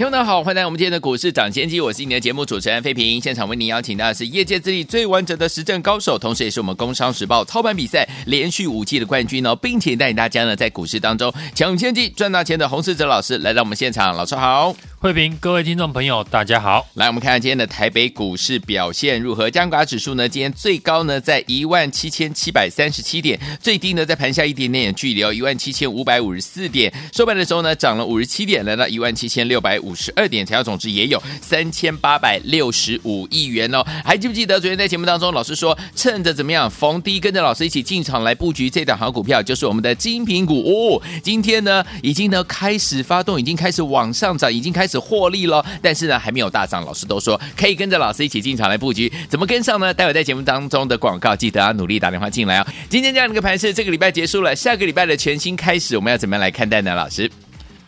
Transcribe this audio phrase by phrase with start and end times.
[0.00, 3.20] 听众好，欢迎来到我们今天的股市涨先机，我是你的节目主持人费平。
[3.20, 14.74] 现场为您邀请到的是业界资历最完整的实战高手，同时也是我们工商时报操盘比赛连续五季的冠军哦，并且带领大家呢在股市当中抢先机赚大钱的洪世哲老师来到我们现场，老师好。
[15.00, 16.86] 慧平，各位听众朋友，大家好。
[16.92, 19.50] 来，我们看看今天的台北股市表现如何？
[19.50, 20.28] 加权指数呢？
[20.28, 26.92] 今天最高呢在一万七千七百三十七点，最低呢在盘下一点点距离哦，一万七千五百五十四点。
[27.14, 33.84] 收盘的时候呢，涨了五十七点，来到一万七千六百五十二点，成交总值也有三千八百六十五亿元哦。
[34.04, 41.02] 还记不记得昨天在节目当中，老师说趁着怎么样逢低跟着老师一起进场来布局这档好股票，就是我们的精品股哦。
[41.22, 45.00] 今天呢，已经呢开始发动，已经开始往上涨，已经开始。
[45.00, 46.84] 获利喽，但是呢还没有大涨。
[46.84, 49.92] 老师都说可以跟着老师一起进场来布局，怎么跟上呢？
[49.92, 52.66] 待会在节目当中的广告，记得要努力打电话进来哦。
[52.88, 56.94] 今天这样的一个盘势，这个礼拜结束了，下个礼拜的全新开始，我们要怎么样来看待呢？
[56.94, 57.30] 老师，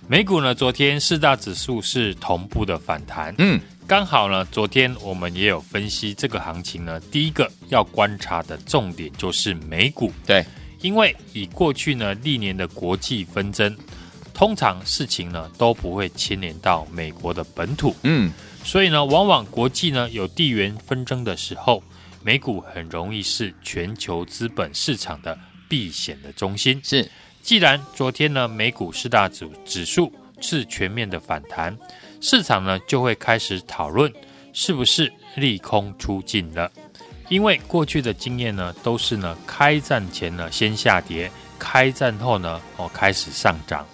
[0.09, 0.55] 美股呢？
[0.55, 7.01] 昨天四大指数是同步的反弹，嗯，刚好呢，昨天我们也有分析这个行情呢。
[7.11, 10.45] 第一个要观察的重点就是美股，对，
[10.81, 13.75] 因为以过去呢历年的国际纷争。
[14.35, 18.33] 通常事情呢都不会牵连到美国的本土，嗯，
[18.65, 21.83] 所以呢，往往国际呢有地缘纷争的时候，
[22.23, 26.81] 美股很容易是全球资本市场的避险的中心。
[26.83, 27.09] 是，
[27.43, 31.77] 既然昨天呢美股四大指指数是全面的反弹，
[32.21, 34.11] 市场呢就会开始讨论
[34.53, 36.71] 是不是利空出尽了，
[37.29, 43.85] 因为过去的经验呢都是呢开战前呢先下跌，开战后呢哦开始上涨。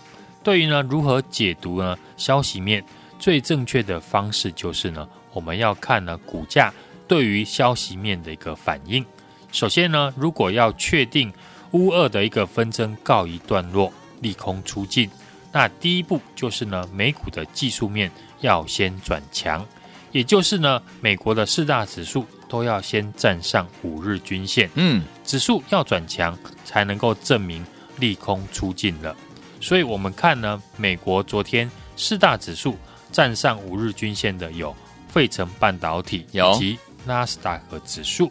[0.42, 1.98] 对于呢，如何解读呢？
[2.16, 2.84] 消息面
[3.18, 6.72] 最正确的方式就是呢，我们要看呢股价
[7.06, 9.04] 对于消息面的一个反应。
[9.52, 11.32] 首先呢，如果要确定
[11.72, 15.10] 乌俄的一个纷争告一段落，利空出尽，
[15.52, 19.66] 那第一步就是呢，美股的技术面要先转强，
[20.12, 24.70] 也就是呢，美国的四大指数都要先站上五日均线。
[24.74, 27.64] 嗯，指数要转强，才能够证明
[27.98, 29.14] 利空出尽了。
[29.60, 32.76] 所以，我们看呢，美国昨天四大指数
[33.12, 34.74] 站上五日均线的有
[35.08, 38.30] 费城半导体以及纳斯达克指数，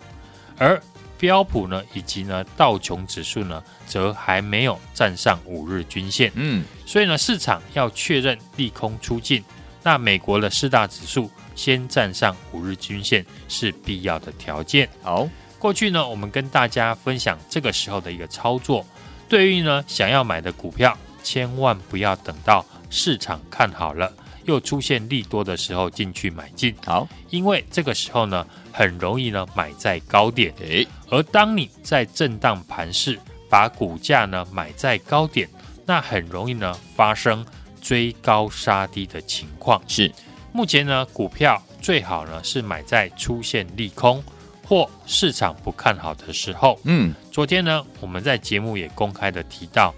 [0.58, 0.81] 而
[1.17, 6.31] 标普呢以及呢道琼指数呢，则还没有站上五日均线。
[6.35, 9.44] 嗯，所以呢，市场要确认利空出尽，
[9.83, 14.88] 那美国的四大指数先站上五日均线是必要的条件。
[15.01, 15.27] 好，
[15.59, 18.85] 过去呢，我们跟大家分享这个时候的一个操作，
[19.27, 20.97] 对于呢想要买的股票。
[21.23, 24.09] 千万不要等到市场看好了，
[24.47, 26.74] 又出现利多的时候进去买进。
[26.84, 30.52] 好，因为这个时候呢，很容易呢买在高点。
[30.62, 33.19] 诶，而当你在震荡盘市
[33.50, 35.47] 把股价呢买在高点，
[35.86, 37.46] 那很容易呢发生
[37.81, 39.81] 追高杀低的情况。
[39.88, 40.12] 是，
[40.52, 44.24] 目前呢股票最好呢是买在出现利空
[44.66, 46.80] 或市场不看好的时候。
[46.86, 49.94] 嗯，昨天呢我们在节目也公开的提到。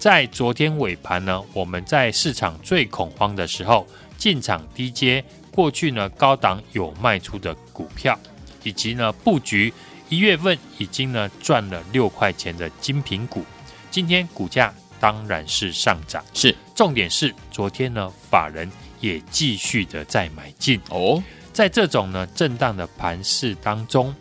[0.00, 5.22] 在昨天尾盘呢，我们在市场最恐慌的时候进场低接
[5.52, 8.18] 过去呢高档有卖出的股票，
[8.62, 9.70] 以及呢布局
[10.08, 13.44] 一月份已经呢赚了六块钱的精品股，
[13.90, 16.24] 今天股价当然是上涨。
[16.32, 21.22] 是，重点是昨天呢法人也继续的在买进哦，
[21.52, 24.14] 在这种呢震荡的盘势当中，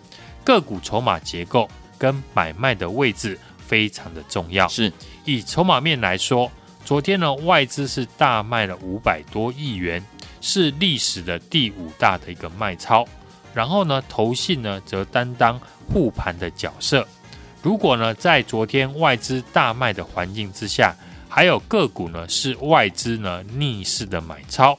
[0.43, 4.67] 个股筹码结构跟买卖的位置非常的重要。
[4.67, 4.91] 是。
[5.31, 6.51] 以筹码面来说，
[6.83, 10.03] 昨天呢外资是大卖了五百多亿元，
[10.41, 13.07] 是历史的第五大的一个卖超。
[13.53, 17.07] 然后呢，投信呢则担当护盘的角色。
[17.61, 20.95] 如果呢在昨天外资大卖的环境之下，
[21.27, 24.75] 还有个股呢是外资呢逆势的买超，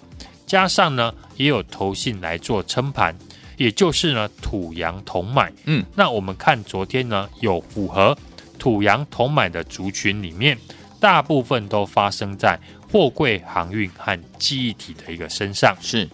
[0.46, 3.16] 加上呢也有投信来做撑盘，
[3.56, 5.52] 也就是呢土洋同买。
[5.66, 8.18] 嗯，那我们看昨天呢有符合。
[8.60, 10.56] 土洋同买的族群里面，
[11.00, 12.56] 大部分都发生在
[12.92, 15.74] 货柜航运和记忆体的一个身上。
[15.80, 16.08] 是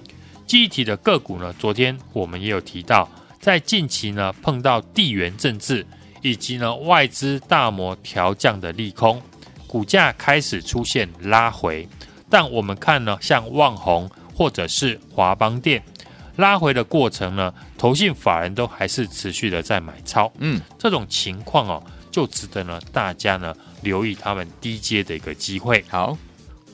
[0.46, 3.10] 记忆体的个股呢，昨天我们也有提到，
[3.40, 5.84] 在近期呢碰到地缘政治
[6.22, 9.20] 以及呢外资大摩调降的利空，
[9.66, 11.86] 股价开始出现拉回。
[12.30, 15.82] 但我们看呢，像旺宏或者是华邦电，
[16.36, 21.82] 拉回的过程呢，投信法人都还是持续的在买超，嗯，这种情况哦，
[22.16, 25.84] 就值得呢大家呢留意他们低阶的一个机会。
[25.86, 26.16] 好，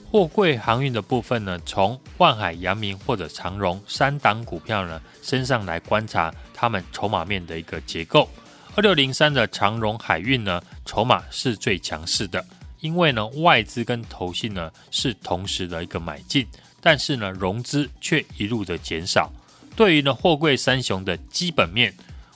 [0.09, 8.31] 货柜航运的部分呢，从万海、阳明或者长荣三档股票呢身上来观察他们筹码面的一个结构。
[8.77, 12.47] 二六零三的长荣海运呢，筹码是最强势的，
[12.79, 16.47] 因为呢外资跟投信呢是同时的一个买进，
[16.81, 19.29] 但是呢融资却一路的减少。
[19.75, 21.93] 对于呢货柜三雄的基本面，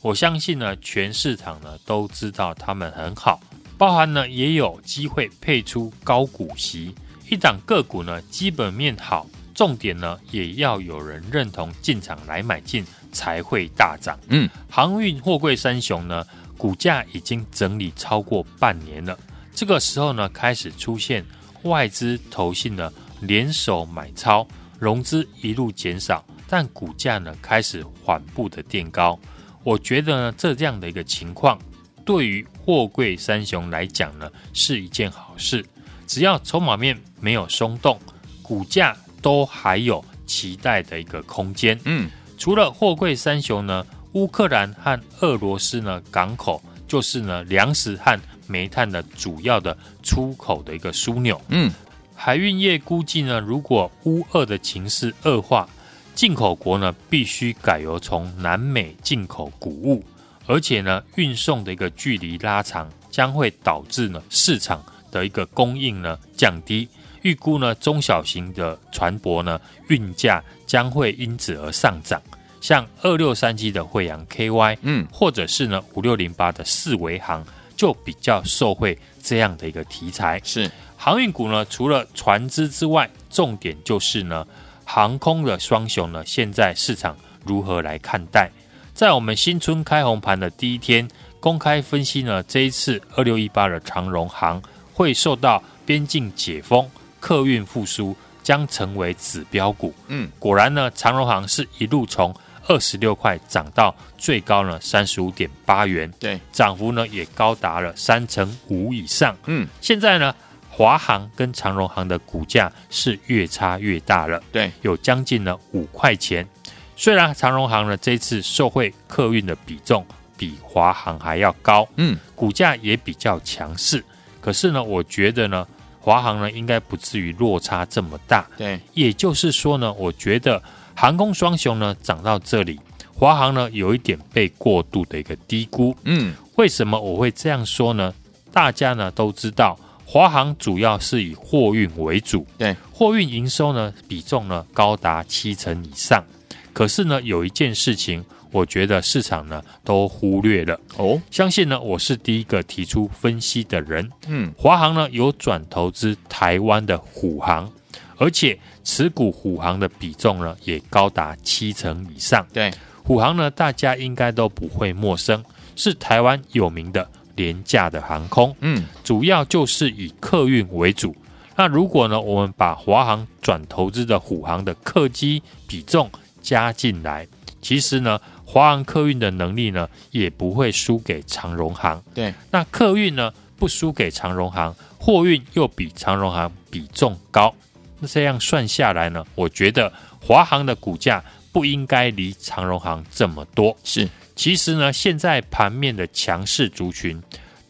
[0.07, 3.41] 我相信呢全市场呢都知道他们很好，
[3.77, 6.95] 包含呢也有机会配出高股息，
[7.29, 14.17] 一档个股呢基本面好，重点呢也要有人认同进场来买进才会大涨。
[14.29, 16.25] 嗯，航运货柜三雄呢
[16.57, 19.19] 股价已经整理超过半年了，
[19.53, 21.27] 这个时候呢开始出现
[21.63, 22.93] 外资投信呢
[23.23, 24.47] 联手买超，
[24.79, 26.25] 融资一路减少。
[26.49, 29.19] 但股价呢开始缓步的垫高，
[29.67, 31.59] 我觉得呢这样的一个情况，
[32.05, 35.67] 对于货柜三雄来讲呢是一件好事。
[36.07, 37.99] 只要筹码面没有松动，
[38.43, 41.77] 股价都还有期待的一个空间。
[41.85, 42.09] 嗯，
[42.39, 48.17] 除了货柜三雄呢，乌克兰和俄罗斯呢港口就是呢粮食和
[48.47, 51.43] 煤炭的主要的出口的一个枢纽。
[51.49, 51.69] 嗯，
[52.15, 55.69] 海运业估计呢，如果乌俄的情势恶化。
[56.17, 60.03] 进口国呢，必须改由从南美进口谷物，
[60.47, 64.83] 而且呢，运送的一个距离拉长，将会导致呢市场
[65.13, 66.89] 的一个供应呢降低。
[67.21, 72.21] 预估呢，中小型的船舶呢运价将会因此而上涨。
[72.63, 77.45] 像二六三七的慧洋 KY，嗯，或者是呢五六零八的四维航，
[77.77, 80.41] 就比较受惠这样的一个题材。
[80.43, 84.47] 是航运股呢，除了船只之外，重点就是呢。
[84.89, 88.49] 航空的双雄呢，现在市场如何来看待？
[88.95, 91.07] 在我们新春开红盘的第一天，
[91.41, 94.63] 公开分析呢，这一次二六一八的长荣航
[94.95, 96.89] 会受到边境解封、
[97.19, 99.93] 客运复苏，将成为指标股。
[100.07, 102.35] 嗯，果然呢，长荣航是一路从
[102.69, 109.37] 二十六块涨到最高呢三十五点八元，对，涨幅呢也高达了三成五以上。
[109.47, 110.33] 嗯，现在呢。
[110.77, 116.47] 华航跟长荣航的股价是越差越大了，对，有将近呢五块钱。
[116.95, 120.05] 虽然长荣航呢这次受惠客运的比重
[120.37, 124.05] 比华航还要高，嗯，股价也比较强势。
[124.39, 125.67] 可是呢，我觉得呢，
[125.99, 128.47] 华航呢应该不至于落差这么大。
[128.59, 130.63] 对，也就是说呢，我觉得
[130.95, 132.79] 航空双雄呢涨到这里，
[133.15, 135.97] 华航呢有一点被过度的一个低估。
[136.05, 138.13] 嗯，为什么我会这样说呢？
[138.53, 139.79] 大家呢都知道。
[140.09, 146.25] 华航主要是以货运为主，对，货运营收呢比重呢高达七成以上。
[146.73, 151.21] 可是呢，有一件事情，我觉得市场呢都忽略了哦。
[151.31, 154.09] 相信呢，我是第一个提出分析的人。
[154.29, 157.71] 嗯，华航呢有转投资台湾的虎航，
[158.17, 162.47] 而且持股虎航的比重呢也高达七成以上。
[162.53, 162.71] 对，
[163.03, 165.45] 虎航呢大家应该都不会陌生，
[165.75, 167.09] 是台湾有名的。
[167.37, 171.15] 廉价的航空，嗯，主要就是以客运为主。
[171.55, 176.11] 那如果呢，我们把华航转投资的虎航的客机比重
[176.43, 177.27] 加进来，
[177.63, 182.03] 其实呢，华航客运的能力呢，也不会输给长荣航。
[182.15, 187.55] 对，那客运呢，不输给长荣航，货运又比长荣航比重高。
[188.01, 189.91] 那这样算下来呢，我觉得
[190.21, 193.75] 华航的股价不应该离长荣航这么多。
[193.83, 194.07] 是。
[194.37, 197.21] 其实呢，现在盘面的强势族群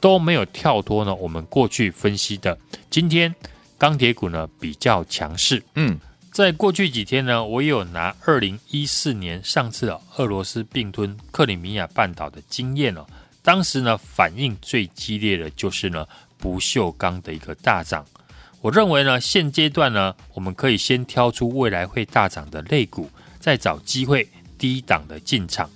[0.00, 1.14] 都没有跳脱呢。
[1.14, 2.58] 我们过去分析的，
[2.90, 3.32] 今天
[3.78, 5.62] 钢铁股呢比较强势。
[5.76, 5.96] 嗯，
[6.32, 13.06] 在过去几天呢，我也有拿二零一四年上次啊，俄罗斯并吞克里米亚半岛的经验哦。
[13.42, 16.04] 当时呢，反应最激烈的就是呢
[16.36, 18.04] 不锈钢的一个大涨。
[18.60, 23.08] 我认为呢，现阶段呢，我们可以先挑出未来会大涨的类股，
[23.38, 25.70] 再找机会低档的进场。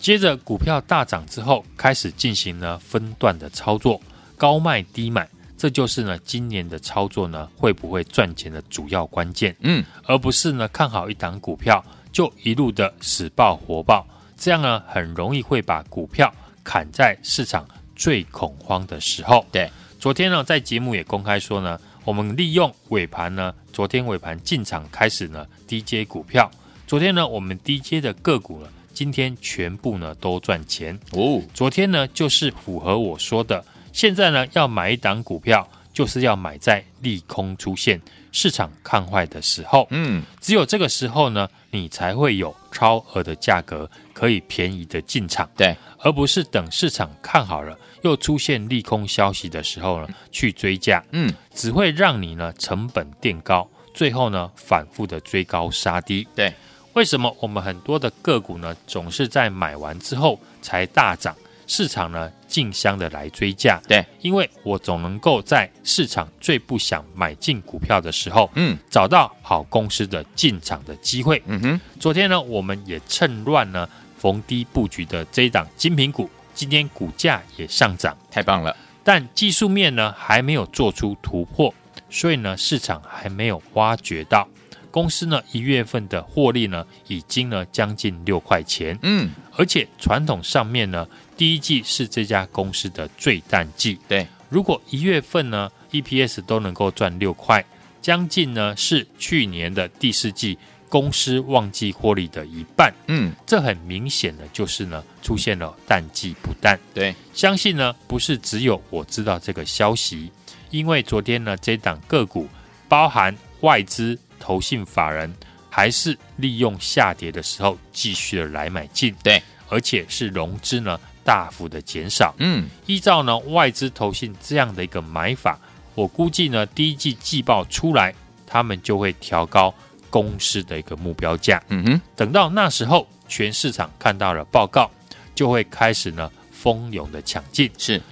[0.00, 4.00] 接着股票大涨之后，开始进行呢分段的操作，
[4.34, 5.28] 高卖低买，
[5.58, 9.54] 这就是呢今年的操作呢会不会赚钱的主要关键。
[9.60, 14.06] 嗯，而不是呢看好一档股票就一路的死抱活抱，
[14.38, 16.32] 这样呢很容易会把股票
[16.64, 19.44] 砍在市场最恐慌的时候。
[19.52, 26.50] 对，昨天呢在节目也公开说呢，我们利用尾盘呢，昨天尾盘进场开始呢低接股票，
[26.86, 28.68] 昨天呢我们低接的个股呢。
[28.92, 31.40] 今天全部呢都赚钱哦。
[31.54, 38.00] 昨天呢就是符合我说的，现在呢要买一档股票，就是要买在利空出现、
[38.32, 39.86] 市场看坏的时候。
[39.90, 45.48] 嗯，只有这个时候呢，你才会有超额的价格可以便宜的进场。
[45.56, 51.04] 对，而不是等市场看好了又出现利空消息的时候呢去追价。
[51.12, 56.26] 嗯，只会让你呢成本垫高，最后呢反复的追高杀低。
[56.34, 56.52] 对，
[56.94, 61.34] 为什么我们很多的个股呢总是在买完之后才大涨？
[61.72, 71.40] 市场呢，竞相的来追价，对，因为我总能够在市场最不想买进股票的时候，嗯，找到好公司的进场的机会。
[71.46, 78.76] 嗯哼，昨天呢，我们也趁乱呢逢低布局的这一档精品股，今天股价也上涨，太棒了。
[79.04, 81.72] 但技术面呢还没有做出突破，
[82.10, 84.48] 所以呢市场还没有挖掘到。
[84.90, 88.98] 公司呢，一月份的获利呢，已经呢将近六块钱。
[89.02, 91.06] 嗯，而且传统上面呢，
[91.36, 93.98] 第一季是这家公司的最淡季。
[94.08, 97.64] 对，如果一月份呢，EPS 都能够赚六块，
[98.02, 102.92] 将近呢是去年的第四季公司旺季获利的一半。
[103.06, 106.78] 嗯，这很明显的就是呢出现了淡季不淡。
[106.92, 110.32] 对，相信呢不是只有我知道这个消息，
[110.70, 112.48] 因为昨天呢这档个股
[112.88, 114.18] 包含外资。
[114.40, 115.32] 投信法人
[115.68, 122.34] 还是利用下跌的时候继续的来买进，对，而且是融资呢大幅的减少。
[122.38, 125.56] 嗯，依照呢外资投信这样的一个买法，
[125.94, 128.12] 我估计呢第一季季报出来，
[128.46, 129.72] 他们就会调高
[130.08, 131.62] 公司的一个目标价。
[131.68, 134.90] 嗯哼，等到那时候，全市场看到了报告，
[135.36, 137.70] 就会开始呢蜂拥的抢进。
[137.78, 138.02] 是，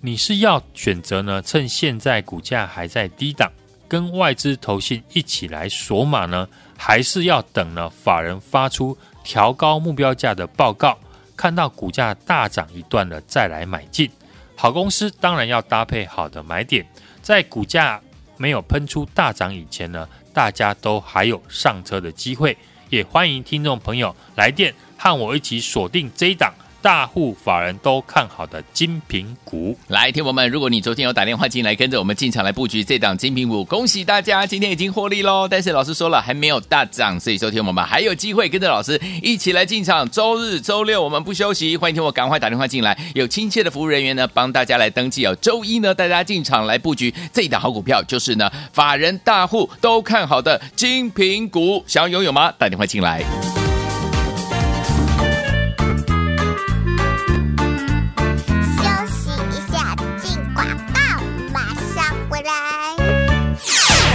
[0.00, 3.52] 你是要选择呢趁现在股价还在低档，
[3.92, 7.90] 跟外资投信一起来锁码呢，还是要等呢？
[7.90, 10.98] 法人发出调高目标价的报告，
[11.36, 14.10] 看到股价大涨一段了再来买进。
[14.56, 16.86] 好公司当然要搭配好的买点，
[17.20, 18.00] 在股价
[18.38, 22.56] 没有喷出大涨以前呢，大家都还有上车的机会。
[22.88, 26.50] 也欢迎听众朋友来电和我一起锁定这一档。
[26.82, 35.46] 大户法人都看好的精品股，来，听友们，如果你昨天有打电话进来，跟着我们进场来布局这档精品股，恭喜大家，今天已经获利喽。
[35.48, 40.10] 但是老师说了，还没有大涨，所以昨天我们还有机会跟着老师一起来进场。
[40.10, 45.36] 周日、周六我们不休息，欢迎听我赶快打电话进来，有亲切的服务人员呢帮大家来登记哦。
[45.36, 52.52] 周一呢带大家进场来布局这档好股票，就是呢法人大户都看好的精品股，想要拥有吗？
[52.58, 53.61] 打电话进来。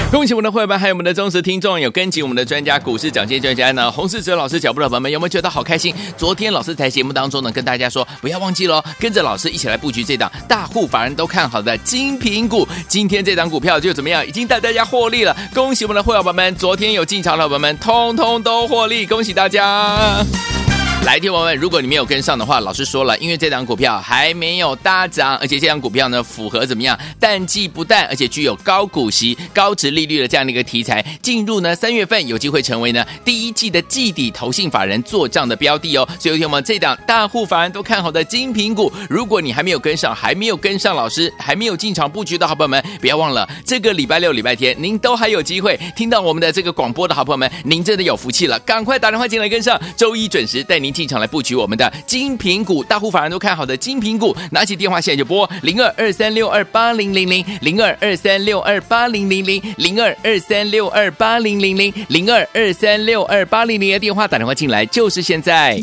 [0.09, 5.93] 恭喜我们的会员，还有我们的忠实听众，有跟紧我们的专家股市讲解专家呢，洪世哲老师脚步的朋友们，有没有觉得好开心？
[6.15, 12.65] 昨天老师在节目当中呢，跟大家说不要忘记喽，跟着老师一起来布局这档大户法人都看好的精品股。
[12.87, 14.25] 今天这档股票就怎么样？
[14.25, 15.35] 已经带大家获利了。
[15.53, 20.25] 恭喜我们的会员朋友们，昨天有进场的朋友们，通通都获利，恭喜大家！
[21.05, 26.99] 来，听友们，如果你没有跟上的话，老师说了，因为这档股票还没有大涨，而且这档股票呢符合怎么样？
[27.17, 36.05] 淡季不淡，而且具有高股息、高殖利率的这样的一个题材，进入呢三月份有机会成为呢第一季的季底投信法人做账的标的哦。
[36.19, 50.86] 所以，听友们，这档大户法人都看好的精品股，如果你还没有跟上，还没有跟上老师，还没有进场布局的好朋友们，不要忘了，这个礼拜六、礼拜天您都还有机会听到我们的这个广播的好朋友们，您真的有福气了，赶快打电话进来跟上，周一准时带您。
[50.91, 65.79] 进场来布局我们的精品股，大户法人都看好的精品股，拿起电话现在就拨零二二三六二八零零零零二二三六二八零零零零二二三六二八零零零零二二三六二八零零的电话打电话进来就是现在。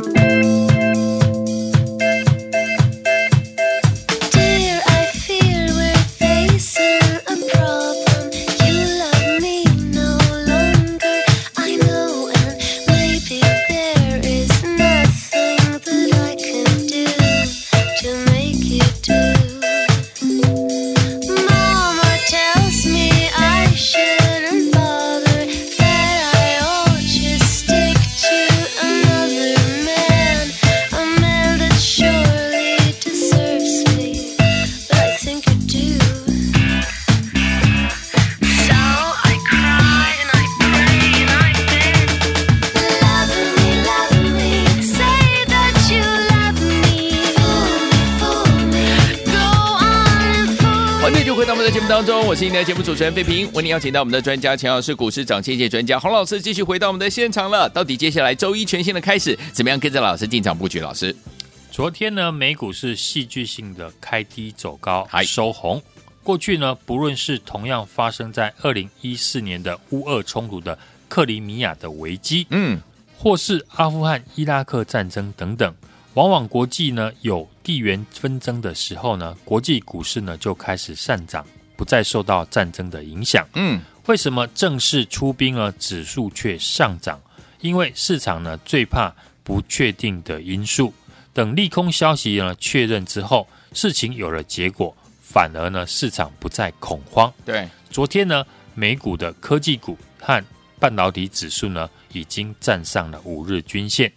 [51.86, 57.68] 当中，我是今天的节目主持人费平，为您邀请到我们的专家，钱老师，股市涨跌专家洪老师，继续回到我们的现场了。
[57.68, 60.80] 到底接下来周一全新的开始，怎么样跟着老师进场布局？
[60.80, 61.14] 老师，
[61.70, 65.80] 昨天呢，美股是戏剧性的开低走高，还收红。
[66.22, 70.76] 过去呢，不论是同样发生在二零一四年的乌俄冲突的
[71.08, 72.80] 克里米亚的危机，嗯，
[73.18, 75.72] 或是阿富汗、伊拉克战争等等，
[76.14, 81.44] 往往国际呢有地缘纷争的时候呢，国际股市呢就开始上涨，
[81.76, 83.46] 不再受到战争的影响。
[83.54, 85.72] 嗯，为什么正式出兵呢？
[85.72, 87.20] 指数却上涨？
[87.60, 90.94] 因为市场呢最怕不确定的因素，
[91.32, 97.32] 等利空消息呢确认之后，事情有了结果，反而呢市场不再恐慌。
[97.44, 98.44] 对，昨天呢
[98.74, 100.44] 美股的科技股和
[100.78, 104.12] 半导体指数呢已经站上了五日均线，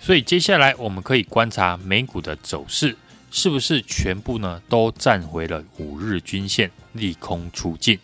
[0.00, 2.96] 所以接下来我们可以观察美股的走势，
[3.30, 7.98] 是不是全部呢都站回了五日均线，利空出尽。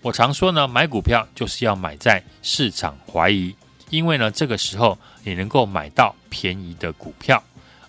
[0.00, 3.54] 我常说呢，买股票就是要买在市场怀疑。
[3.90, 7.40] 因为呢，这个时候你能够买到便宜的股票，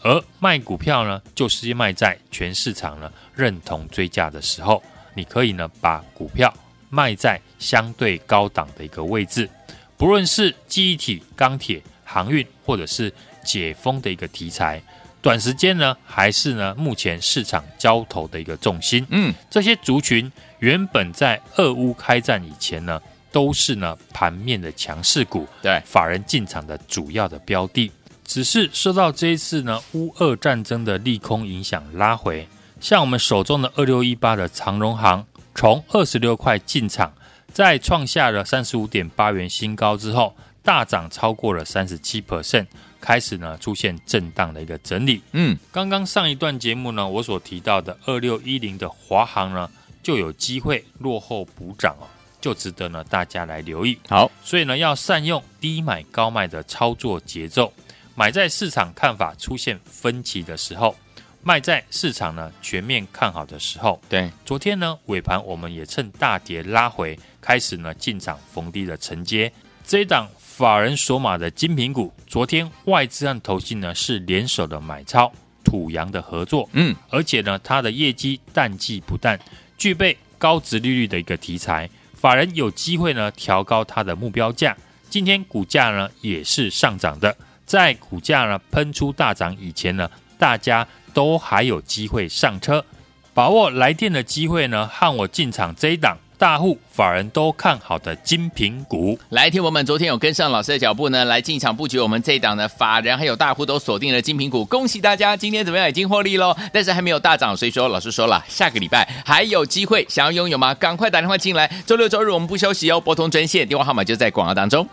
[0.02, 4.84] 而卖股票呢，就是卖在全市场呢认同追价的时候，
[5.16, 6.54] 你可以呢把股票
[6.90, 9.50] 卖在相对高档的一个位置，
[9.96, 13.10] 不论是记忆体、钢铁、航运，或者是
[13.44, 14.82] 解封的一个题材，
[15.22, 19.06] 短时间呢还是呢目前市场交投的一个重心。
[19.10, 23.02] 嗯，这些族群原本在俄乌开战以前呢。
[23.34, 27.92] 都是呢盘面的强势股，对法人进场的主要的标的，
[28.24, 32.48] 只是受到这一次呢乌俄战争的利空影响拉回。
[32.80, 37.12] 像我们手中的二六一八的长荣行，从二十六块进场，
[37.52, 42.66] 在创下了三十五点八元新高之后，大涨超过了三十七 percent，
[43.00, 45.22] 开始呢出现震荡的一个整理。
[45.34, 49.70] 嗯，刚刚上一段节目呢，我所提到的二六一零的华航呢，
[50.02, 52.08] 就有机会落后补涨哦。
[52.42, 53.98] 就值得呢大家来留意。
[54.10, 57.72] 好，所以呢要善用低买高卖的操作节奏，
[58.16, 60.94] 买在市场看法出现分歧的时候，
[61.42, 64.02] 卖在市场呢全面看好的时候。
[64.10, 69.50] 对，昨天呢尾盘我们也趁大跌拉回，开始呢进场逢低的承接
[69.88, 72.14] 这一档法人锁码的精品股。
[72.28, 75.32] 昨天外资和投信呢是联手的买超
[75.64, 79.40] 土洋的合作，嗯，而且呢它的业绩淡季不淡，
[79.80, 81.90] 具备高值利率的一个题材。
[82.14, 84.78] 法人有机会呢调高它的目标价，
[85.10, 87.36] 今天股价呢也是上涨的。
[87.66, 92.86] 在股价呢喷出大涨以前呢，大家都还有机会上车，
[93.34, 96.16] 把握来电的机会呢，和我进场这一档。
[96.44, 106.54] 大户法人都看好的精品股，来，听我们昨天有跟上老师的脚步呢，来进场布局我们这一档的法人还有大户都锁定了精品股，恭喜大家，今天怎么样已经获利喽？
[106.74, 110.74] 但是还没有大涨，所以说老师说了，下个礼拜还有机会，想要拥有吗？
[110.74, 114.86] 赶快打电话进来，周六周日我们不休息哦，拨通专线电话号码就在广告当中。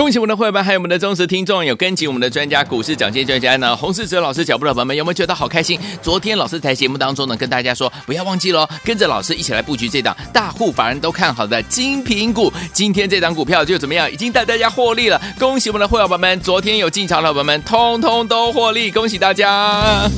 [0.00, 5.78] 恭喜我们的会员，还有我们的忠实听众，有跟紧我们的专家股市涨跌专家呢，洪世哲老师脚步的朋友们，有没有觉得好开心？
[6.00, 12.50] 昨天老师在节目当中呢，跟大家说，不要忘记喽，跟着老师一起来布局这档大户法人都看好的精品股。
[12.72, 15.20] 今天这档股票就怎么样，已经带大家获利了。
[15.38, 20.10] 恭喜我们的会员朋友们，昨天有进场的朋友们，通通都获利，恭喜大家！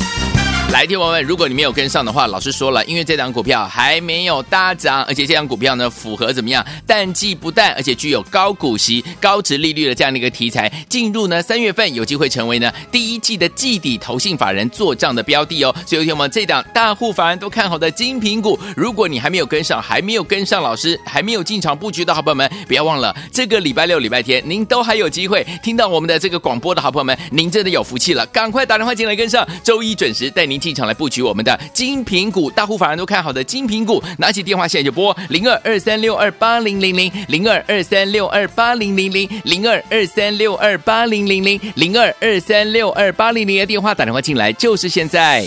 [0.71, 6.65] 来，听我们，如果你没有跟上的话，老师说了，因为这档股票还没有大涨，而且这档股票呢符合怎么样？
[6.87, 15.75] 淡季不淡，而且具有高股息、高殖利率的这样的一个题材，进入呢三月份有机会成为呢第一季的季底投信法人做账的标的哦。
[15.87, 30.62] 所以，听我们这档大户法人都看好的精品股，如果你还没有跟上，还没有跟上老师，还没有进场布局的好朋友们，不要忘了这个礼拜六、礼拜天，您都还有机会听到我们的这个广播的好朋友们，您真的有福气了，赶快打电话进来跟上，周一准时带您。
[30.63, 45.45] 进场来布局我们的精品股，大户法人都看好的精品股，拿起电话现在就拨零二二三六二八零零零零二二三六二八零零零零二二三六二八零零零零二二三六二八零零的电话打电话进来就是现在。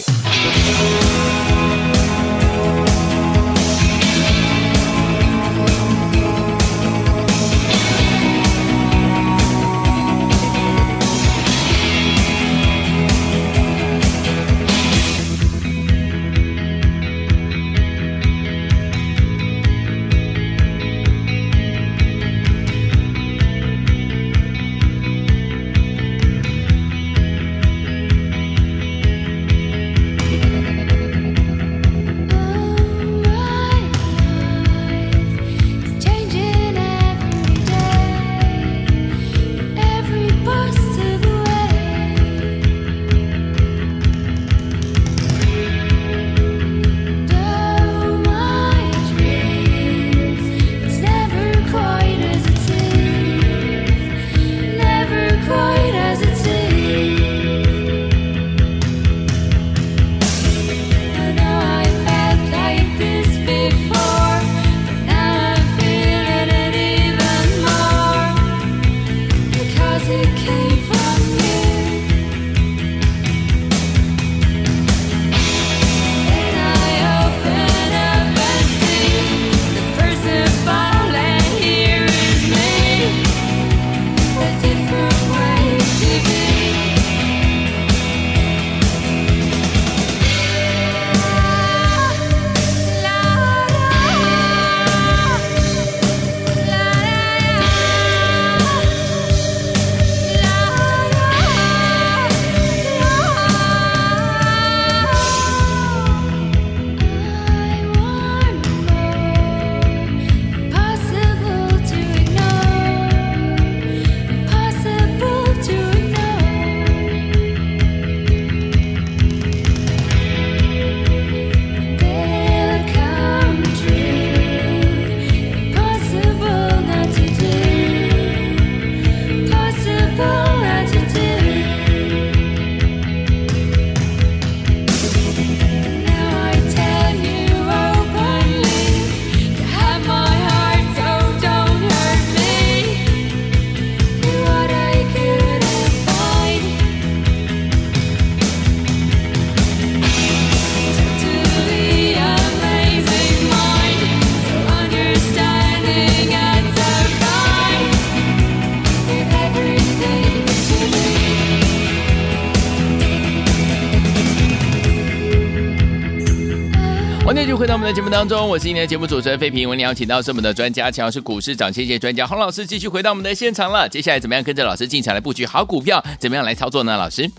[167.96, 169.70] 节目当中，我是今天的节目主持人费平。
[169.70, 173.88] 我们邀请到是我们的专家，强是股市涨跌线专家洪老师，继续回到我们的现场了。
[173.88, 176.04] 接下来怎么样跟着老师进场来布局好股票？
[176.20, 176.98] 怎么样来操作呢？
[176.98, 177.32] 老师，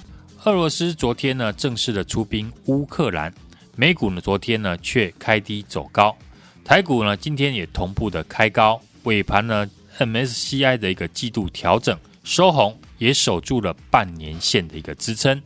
[0.44, 3.30] 俄罗斯昨天呢正式的出兵乌克兰，
[3.76, 6.16] 美股呢昨天呢却开低走高，
[6.64, 15.38] 台股呢今天也同步的开高，尾盘呢 MSCI 的一个季度调整收红，也守住了半年线的一个支撑。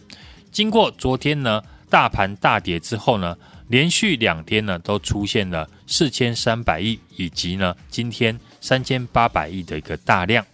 [0.52, 3.36] 经过昨天呢大盘大跌之后呢。
[3.70, 10.44] 连续两天呢，都出现了四千三百亿以及呢今天三千八百亿的一个大量。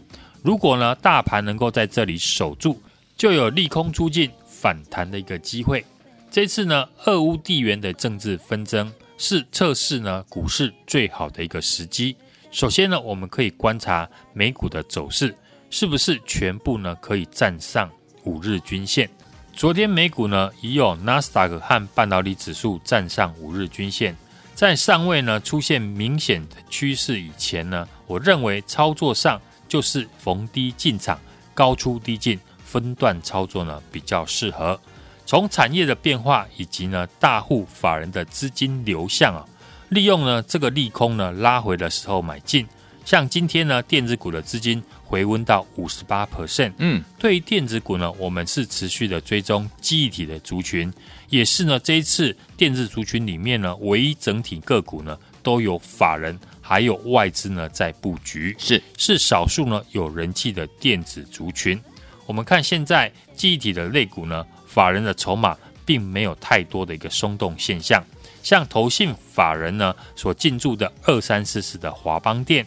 [0.42, 2.78] 如果呢大盘能够在这里守住，
[3.16, 5.82] 就有利空出尽反弹的一个机会。
[6.30, 12.14] 这次呢，俄乌地缘的政治纷争是测试呢股市最好的一个时机。
[12.50, 15.34] 首先呢，我们可以观察美股的走势，
[15.70, 17.90] 是不是全部呢可以站上
[18.24, 19.08] 五日均线。
[19.56, 24.14] 昨天美股呢，已有纳斯达克和半导体指数站上五日均线，
[24.54, 31.18] 在尚未呢出现明显的趋势以前呢，我认为操作上就是逢低进场，
[31.54, 34.78] 高出低进，分段操作呢比较适合。
[35.24, 39.42] 从产业的变化以及呢大户法人的资金流向啊，
[39.88, 42.68] 利用呢这个利空呢拉回的时候买进。
[43.06, 46.72] 像今天呢，电子股的资金回温到五十八 percent。
[46.78, 50.92] 嗯，对于电子股呢，我们是持续的追踪记忆体的族群，
[51.28, 61.80] 也是呢这一次电子族群里面呢，唯一整体个股呢都有法人还有外资呢在布局，是是少数呢有人气的电子族群。
[62.26, 68.04] 我们看现在记忆体的类股呢，法人的筹码并没有太多的一个松动现象，
[68.42, 72.66] 像投信法人呢所进驻的二三四四的华邦电。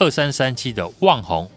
[0.00, 1.48] 二三三七的旺宏，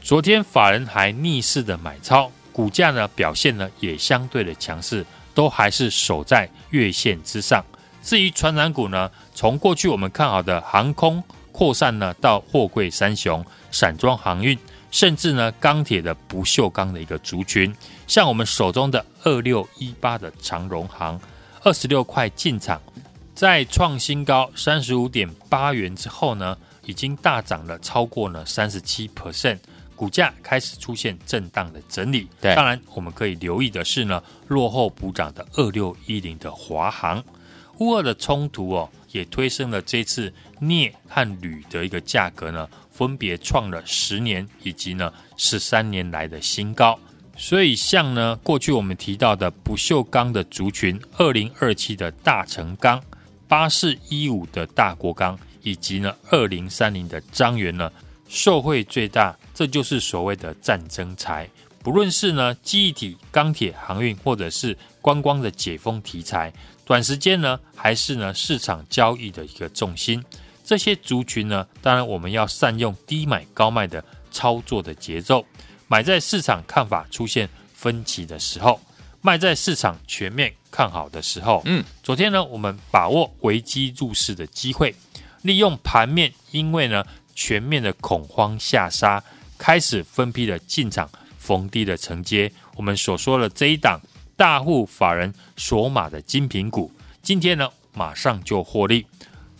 [0.00, 7.64] 昨天法人还逆势的买超，股价呢表现呢也相对的强势，都还是守在月线之上。
[8.02, 14.58] 至于传染股呢，从过去我们看好的航空扩散呢，到货柜三雄、散装航运，
[14.90, 17.72] 甚至呢钢铁的不锈钢的一个族群，
[18.08, 21.20] 像我们手中的二六一八的长荣航，
[21.62, 22.82] 二十六块进场，
[23.32, 29.58] 在创新高三十五点八元之后呢，已经大涨了超过了三十七 percent，
[29.94, 32.28] 股价开始出现震荡的整理。
[32.40, 37.22] 对，当然我们可以留意的是呢，落后补涨的二六一零的华航。
[37.78, 46.98] 乌二的冲突哦，也推升了这次镍和铝的一个价格呢，分别创了十年以及呢十三年来的新高。
[47.36, 53.02] 所以像呢过去我们提到的不锈钢的族群，二零二七的大成钢，
[53.48, 55.36] 八四一五的大国钢。
[55.62, 57.90] 以及呢，二零三零的张元呢，
[58.28, 61.48] 受惠最大，这就是所谓的战争财。
[61.82, 66.52] 不论是呢，记忆体、钢铁、航运，或者是观光的解封题材，
[66.84, 70.24] 短时间呢，还是呢市场交易的一个重心。
[70.64, 75.44] 这些族群呢，当然我们要善用低买高卖的操作的节奏，
[75.88, 78.80] 买在市场看法出现分歧的时候，
[79.20, 81.62] 卖在市场全面看好的时候。
[81.64, 84.94] 嗯，昨天呢，我们把握危机入市的机会。
[85.42, 89.22] 利用盘面，因为呢全面的恐慌下杀，
[89.58, 92.50] 开始分批的进场逢低的承接。
[92.76, 94.00] 我们所说的这一档
[94.36, 96.90] 大户法人锁码的精品股，
[97.22, 99.04] 今天呢马上就获利。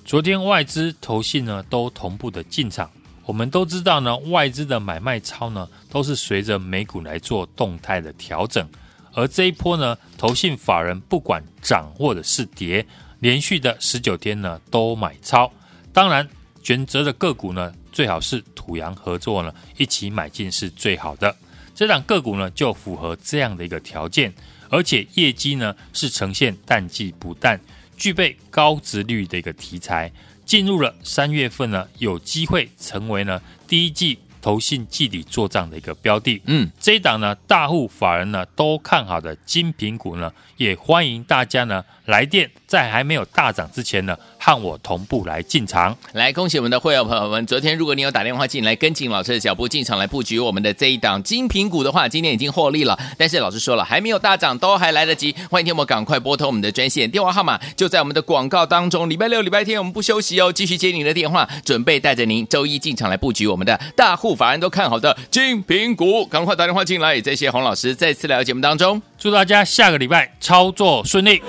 [0.04, 2.90] 昨天外资投信呢都同步的进场。
[3.24, 8.68] 我们都知道呢，外资的买卖超呢都是随着美股来做动态的调整，
[9.14, 12.84] 而这一波呢，投信法人不管涨或者是跌，
[13.20, 15.50] 连续的十九天呢都买超。
[15.92, 16.26] 当然，
[16.62, 21.37] 选择的个股呢，最好是土洋合作呢一起买进是最好的。
[21.74, 24.33] 这档个股呢就符合这样的一个条件，
[24.70, 27.61] 而且业绩呢是呈现淡季不淡，
[27.96, 30.11] 具备高值率的一个题材。
[30.44, 36.42] 进入了三月份呢，有机会成为呢第一季投信季底做账的一个标的。
[36.46, 44.18] 嗯，这一档呢大户法人呢都看好的精品股呢，也欢迎大家呢来电，在还没有大涨之前呢。
[44.44, 47.46] 和我同步来进场，来恭喜我们的会员朋友们！
[47.46, 52.98] 昨天如果你有打电话进来跟紧老师的脚步进场来布局我们的这一档精品股的话，今天已经获利了。
[53.16, 55.33] 但是老师说了，还没有大涨，都还来得及。
[55.48, 59.09] 欢迎听我们赶快拨通我们的专线电话号码，就在我们的广告当中。
[59.09, 66.26] 礼拜六、礼拜天我们不休息哦，继续接您的电话，准备带着您周一进场来布局我们的大户法人都看好的精品股。
[66.26, 67.20] 赶快打电话进来！
[67.20, 71.40] 谢谢洪老师再次来到节目当中，祝大家下个礼拜操作顺利。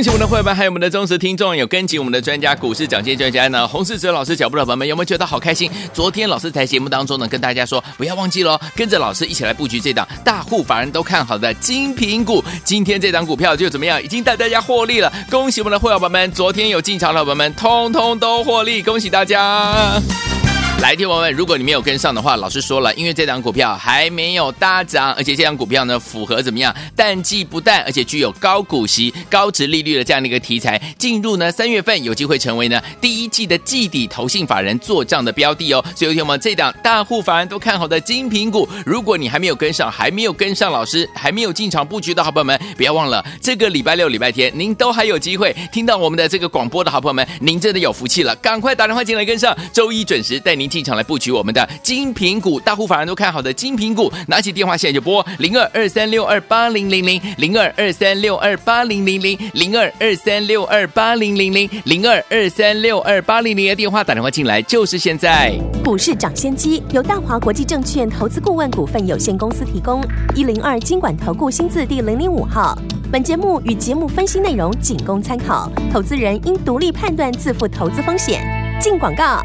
[0.00, 5.70] 恭喜我们的会员，还有我们的忠实听众，有跟紧我们的专家股市讲解专家呢，洪世哲老师脚步的朋友们，有没有觉得好开心？
[5.92, 12.42] 昨天老师在节目当中呢，跟大家说，不要忘记喽，跟着老师一起来布局这档大户法人都看好的精品股。
[12.64, 14.02] 今天这档股票就怎么样？
[14.02, 15.12] 已经带大家获利了。
[15.30, 20.00] 恭喜我们的会员朋友们，昨天有进场的朋友们，通通都获利，恭喜大家！
[20.80, 26.74] 来，听友们，如果你没有跟上的话，老师说了，因为这档股票还没有大涨，而且这档股票呢符合怎么样？
[26.96, 35.84] 淡季不淡，而且具有高股息、高殖利率的这样的一个题材，进入呢三月份有机会成为呢第一季的季底投信法人做账的标的哦。
[35.94, 50.69] 所以，听友们，这档大户法人都看好的精品股，如果你还没有跟上，还没有跟上老师，还没有进场布局的好朋友们，不要忘了这个礼拜六、礼拜天，您都还有机会听到我们的这个广播的好朋友们，您真的有福气了，赶快打电话进来跟上，周一准时带您。
[50.70, 65.52] 进场来布局我们的精品股，大户法人都看好的精品股，拿起电话现在就拨零二二三六二八零零零零二二三六二八零零零零二二三六二八零零零零二二三六二八零零的电话打电话进来就是现在。
[65.84, 70.00] 股市涨先机由大华国际证券投资顾问股份有限公司提供，
[70.36, 72.78] 一零二经管投顾新字第零零五号。
[73.10, 78.40] 本节目与节目分析内容仅供参考，投资人应独立判断，自负投资风险。
[78.80, 79.42] 进广告。